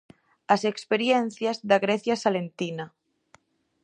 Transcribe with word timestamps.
As 0.53 0.61
experiencias 0.71 1.57
da 1.69 1.77
Grecia 1.85 2.15
Salentina. 2.23 2.85